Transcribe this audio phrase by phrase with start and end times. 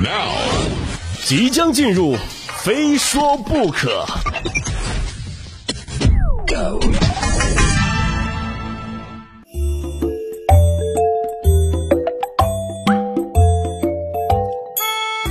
[0.00, 0.30] Now，
[1.24, 2.14] 即将进入，
[2.62, 4.06] 非说不可。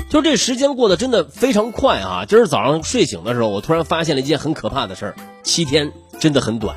[0.09, 2.25] 就这时间过得真的非常快啊！
[2.27, 6.75] 今儿早上睡醒的时候，我突然发现了一件很可怕的事儿：七天真的很短。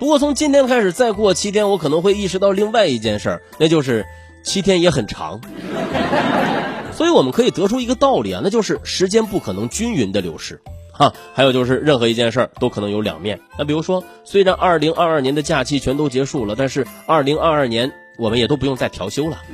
[0.00, 4.04] 不过从今天开始再过七天，我可能会意识到另外一件事儿，那就是
[4.42, 5.40] 七天也很长。
[7.00, 10.60] 所以我们可以得出一个道理啊，那就是时间不可能均匀的流逝。
[10.92, 13.40] 哈，还有就是任何一件事儿都可能有两面。
[13.58, 19.38] 那比如说，虽然二零二二年的假期全都结束了，但是二零二二年我们也都不用再调休了。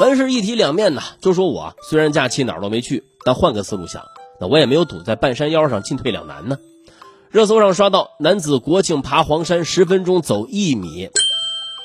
[0.00, 4.02] 凡事一体两面呐，就说我虽然假期哪儿都没去，但换个思路想，
[4.40, 6.56] 那我也没有堵在半山腰上进退两难呢。
[7.30, 11.10] 热搜上刷到男子国庆爬黄山十分钟走一米，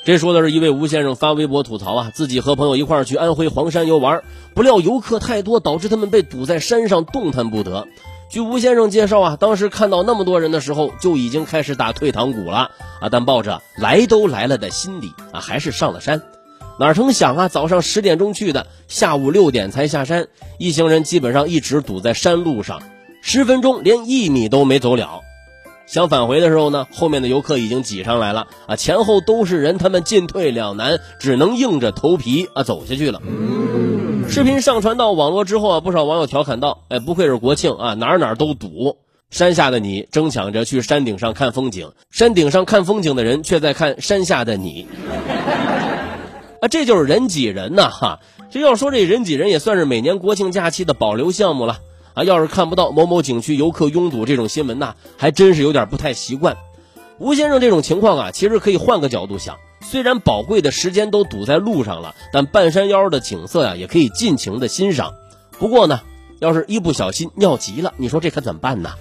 [0.04, 4.22] 这说的是一位吴先生发微博吐槽啊，自己和朋友一块儿去安徽黄山游玩，
[4.54, 7.88] 不料游客太多，导致他们被堵在山上动弹不得。
[8.28, 12.70] 据吴先生介绍啊，当时看到那么多人的时候，就已经开始打退堂鼓了
[13.00, 16.20] 啊，但抱着来都来了的心理啊，还是上了山。
[16.78, 17.48] 哪成想啊！
[17.48, 20.26] 早上十点钟去的，下午六点才下山，
[20.58, 22.82] 一行人基本上一直堵在山路上，
[23.22, 25.20] 十分钟连一米都没走了。
[25.86, 33.20] 想返回的时候呢，后面的游客已经挤上来了啊，前后都是人，他们进退两难，只能硬着头皮啊走下去了。
[34.28, 38.96] 视频上传到网络之后啊，不少网友调侃道：“哎，不愧是国庆啊，哪哪都堵。
[39.30, 44.86] 山下的你争抢着去山顶上看风景，山顶上看风景的人却在看山下的你。
[46.62, 47.90] ”啊，这就是人挤人呐！
[47.90, 51.78] 哈，这要说这人挤人也算是每年国庆假期的保留项目了
[52.14, 52.24] 啊。
[52.24, 56.56] 要是看不到某某景区游客拥堵这种新闻呐，还真是有点不太习惯。
[57.18, 65.12] 吴先生这种情况啊，其实可以换个角度想，虽然宝贵的时间都堵在路上了，但半山腰的景色呀，也可以尽情的欣赏。
[65.58, 66.00] 不过呢，
[66.40, 68.90] 要是一不小心尿急了，你说这可怎么办呢？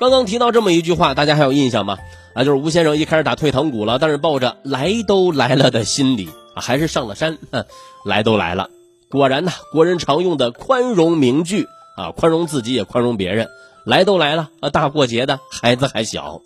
[0.00, 1.98] 刚刚提到这么一句话，大家还有印象吗？
[2.34, 7.38] 啊，就是吴先生一开始打退堂鼓了，但是抱着来都来了的心理还是上了山。
[8.04, 8.70] 来都来了，
[9.10, 11.66] 果然呢，国人常用的宽容名句
[11.96, 13.48] 啊，宽容自己也宽容别人。
[13.84, 16.40] 来都来了啊，大过节的，孩子还小。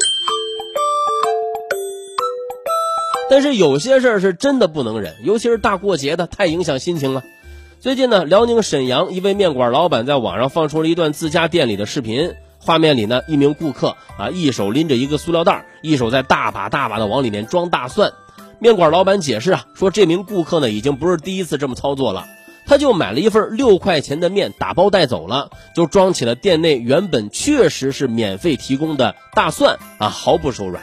[3.30, 7.22] 但是有些事儿是真的不能忍，尤其是大过节的，太影响心情了。
[7.78, 12.34] 最近呢，辽宁沈阳一位面馆老板在网上放出了一段自家店里的视频。
[12.60, 18.12] 画面里呢，一名顾客啊，一手拎着一个塑料袋，一手在大把大把的往里面装大蒜。
[18.60, 22.26] 面馆老板解释啊，说这名顾客呢，已经不是第一次这么操作了。
[22.66, 30.82] 他就买了一份六块钱的面，打包带走了，就装起了店内原本确实是免费提供的大蒜啊，毫不手软。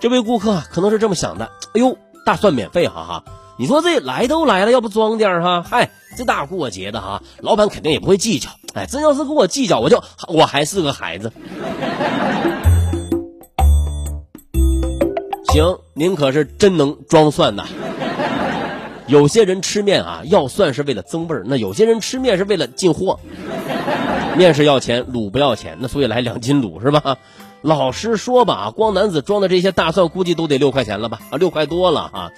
[0.00, 3.24] 这位顾客可能是这么想的：哎呦，大蒜免费，哈哈。
[3.58, 5.62] 你说这来都来了，要不装点哈？
[5.62, 8.48] 嗨，这大过节的哈，老板肯定也不会计较。
[8.72, 11.30] 哎，真要是跟我计较，我就我还是个孩子。
[15.52, 17.66] 行，您可是真能装蒜呐。
[19.08, 23.18] 有些人吃面啊，要蒜是为了增味儿；那有些人吃面是为了进货。
[24.36, 27.16] 面是要钱，卤不要钱，那所以来两斤卤是吧？
[27.62, 31.18] 老实说吧，光男子装的这些大蒜，估计都得六块钱了吧？
[31.30, 32.30] 啊，六块多了啊。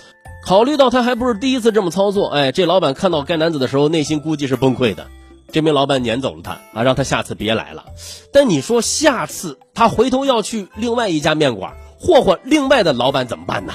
[0.47, 5.07] 考虑到他还不是第一次这么操作，哎，这老板看到该男子的时候，内心估计是崩溃的。
[5.53, 7.85] 这名老板撵走了他啊，让他下次别来了。
[8.33, 11.75] 但你说下次他回头要去另外一家面馆
[12.05, 13.73] 霍霍另外的老板怎么办呢？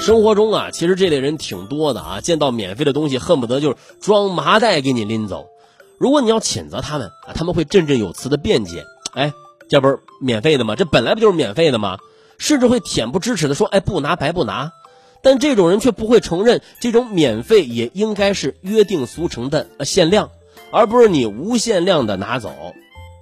[0.00, 5.46] 生活中啊，其实这类人挺多的啊，见到免费的东西恨不得就是装麻袋给你拎走。
[5.98, 9.32] 如果你要谴责他们啊，他们会振振有词的辩解，哎。
[9.68, 10.76] 这不是免费的吗？
[10.76, 11.98] 这本来不就是免费的吗？
[12.38, 14.70] 甚至会恬不知耻的说：“哎，不拿白不拿。”
[15.24, 20.30] 但这种人却不会承认，这种免费也应该是约定俗成的限量，
[20.70, 22.52] 而不是你无限量的拿走。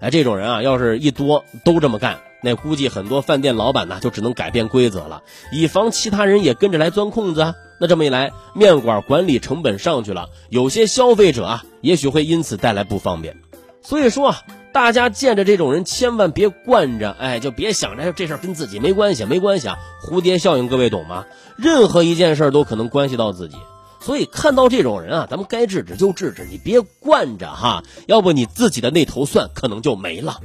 [0.05, 7.55] 哎，这种人啊，要是一多都这么干，那估计很多饭店老板呢就只能改变规则了，以防其他人也跟着来钻空子啊。
[7.81, 13.37] 那这么一来，面馆管理成本上去了，有些消费者啊，也许会因此带来不方便。
[13.83, 14.43] 所以说啊。
[14.75, 19.79] 大家见着这种人，千万别惯着，哎，就别想着这事儿跟自己没关系，没关系啊！
[20.03, 21.27] 蝴蝶效应，各位懂吗？
[21.57, 23.57] 任何一件事都可能关系到自己，
[24.05, 30.41] 所以看到这种人啊，咱们该制止就制止，你别惯着哈，要不你自己的那头蒜可能就没了。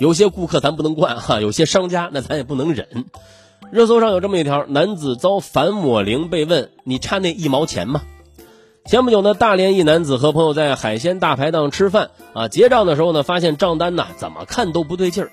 [0.00, 3.04] 有些顾客咱不能惯哈，有些商家那咱也不能忍。
[3.70, 8.02] 热搜上有这么一条：男子遭反抹零，被问你差那一毛钱吗？
[8.86, 15.30] 前不久呢，大连一男子和朋友在海鲜大排档吃饭啊，结账的时候呢，发现账单呐怎么看都不对劲儿。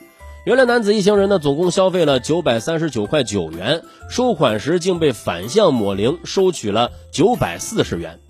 [0.47, 8.21] 原来男子一行人呢，总共消费了九百三十九块九元，收款时竟被反向抹零，收取了九百四十元。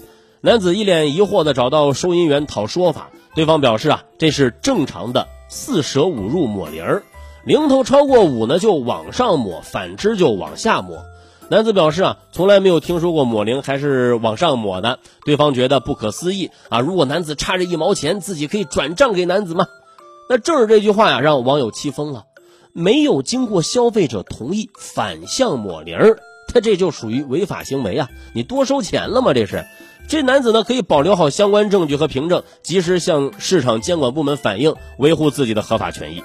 [0.42, 7.04] 男子一脸疑惑的找到收银员讨说法，对方表示啊，这是正常的四舍五入抹零儿。
[7.46, 11.04] 零头超过五呢，就往上抹；反之就往下抹。
[11.52, 14.98] 男子表示啊，从来没有听说过抹零还是往上抹的。
[15.24, 16.80] 对方觉得不可思议啊！
[16.80, 19.68] 如果男子差这一毛钱，自己可以转账给男子吗？
[20.30, 22.26] 那正是这句话呀，让网友气疯了。
[22.74, 28.10] 没有经过消费者同意反向抹零儿，他这就属于违法行为啊！
[28.34, 29.34] 你多收钱了吗？
[29.34, 29.66] 这是。
[30.08, 36.24] 这男子呢，可以保留好相关证据和凭证，及时向市场监管部门反映，维护自己的合法权益。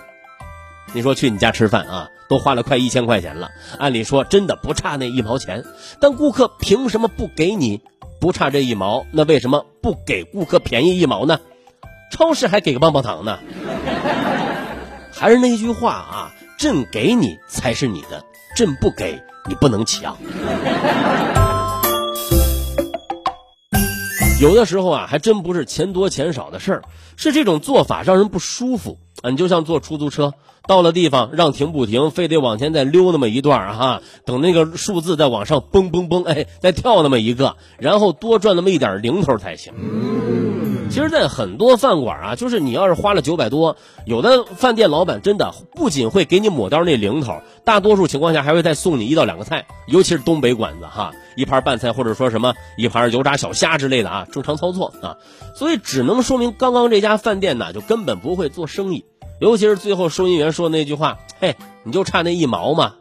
[0.92, 5.64] 你说去你家吃饭啊，都花了快一千块钱了，按理说真的不差那一毛钱，
[6.00, 7.80] 但顾客凭什么不给你？
[8.20, 11.40] 不差这一毛，那为什么不给顾客便宜一毛呢？
[12.12, 13.38] 超市还给个棒棒糖呢？
[15.12, 18.24] 还是那句话啊，朕给你才是你的，
[18.56, 20.16] 朕不给你不能抢。
[24.40, 26.82] 有的时候啊，还真不是钱多钱少的事儿，
[27.16, 29.30] 是这种做法让人不舒服啊。
[29.30, 30.34] 你就像坐出租车，
[30.66, 39.72] 到了地方让停不停，非得往前再溜那么一段哈，等那个数字再往上蹦蹦蹦，哎，再跳那么一个，然后多赚那么一点零头才行。
[40.92, 55.16] 其实，在很多饭馆啊，就是你要是花了九百多，有的饭店老板真的不仅会给你抹掉那零头，大多数情况下还会再送你一到两个菜，尤其是东北馆子哈，一盘拌菜或者说什么一盘油炸小虾之类的啊，正常操作啊，
[55.54, 59.06] 所以只能说明刚刚这家饭店呢就根本不会做生意，
[59.40, 62.96] 尤其是最后收银员说的那句话，嘿，你就差那一毛嘛，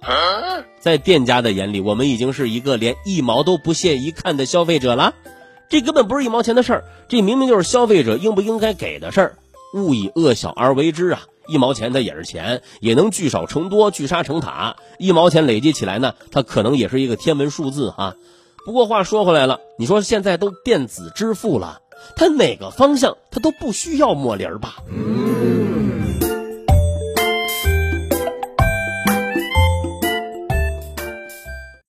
[0.79, 5.13] 在店家的眼里，我们已经是一个连一毛都不屑一看的消费者了。
[5.71, 9.38] 这根本不是一毛钱的事儿，这明明就是消费者应不应该给的事儿。
[9.73, 11.21] 勿以恶小而为之啊！
[11.47, 14.75] 一毛钱它也是钱，也能聚少成多，聚沙成塔。
[15.00, 18.15] 一毛钱累积起来呢，它可能也是一个天文数字啊。
[18.65, 21.79] 不过话说回来了，你说现在都电子支付了，
[22.17, 24.75] 它哪个方向它都不需要抹零吧？